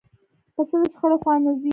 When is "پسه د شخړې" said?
0.55-1.17